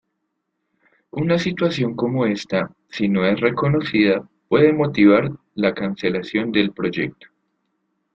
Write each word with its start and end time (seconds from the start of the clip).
Una 1.11 1.37
situación 1.37 1.95
como 1.95 2.25
esta, 2.25 2.71
si 2.89 3.07
no 3.07 3.23
es 3.23 3.39
reconocida, 3.39 4.27
puede 4.49 4.73
motivar 4.73 5.29
la 5.53 5.75
cancelación 5.75 6.51
del 6.51 6.71
proyecto. 6.73 7.27